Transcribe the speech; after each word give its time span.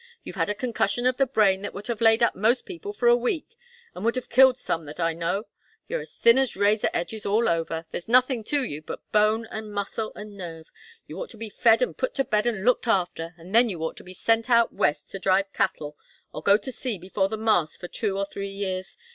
You've 0.23 0.35
had 0.35 0.49
a 0.49 0.55
concussion 0.55 1.05
of 1.05 1.17
the 1.17 1.27
brain 1.27 1.61
that 1.61 1.75
would 1.75 1.85
have 1.85 2.01
laid 2.01 2.23
up 2.23 2.33
most 2.33 2.65
people 2.65 2.91
for 2.91 3.05
a 3.07 3.15
week, 3.15 3.55
and 3.93 4.03
would 4.03 4.15
have 4.15 4.29
killed 4.31 4.57
some 4.57 4.85
that 4.85 4.99
I 4.99 5.13
know. 5.13 5.45
You're 5.87 6.01
as 6.01 6.15
thin 6.15 6.39
as 6.39 6.55
razor 6.55 6.89
edges 6.91 7.23
all 7.23 7.47
over 7.47 7.85
there's 7.91 8.07
nothing 8.07 8.43
to 8.45 8.63
you 8.63 8.81
but 8.81 9.11
bone 9.11 9.45
and 9.51 9.71
muscle 9.71 10.11
and 10.15 10.35
nerve. 10.35 10.71
You 11.05 11.19
ought 11.21 11.29
to 11.29 11.37
be 11.37 11.49
fed 11.51 11.83
and 11.83 11.95
put 11.95 12.15
to 12.15 12.23
bed 12.23 12.47
and 12.47 12.65
looked 12.65 12.87
after, 12.87 13.35
and 13.37 13.53
then 13.53 13.69
you 13.69 13.83
ought 13.83 13.97
to 13.97 14.03
be 14.03 14.15
sent 14.15 14.49
out 14.49 14.73
West 14.73 15.11
to 15.11 15.19
drive 15.19 15.53
cattle, 15.53 15.99
or 16.33 16.41
go 16.41 16.57
to 16.57 16.71
sea 16.71 16.97
before 16.97 17.29
the 17.29 17.37
mast 17.37 17.79
for 17.79 17.87
two 17.87 18.17
or 18.17 18.25
three 18.25 18.49
years. 18.49 18.97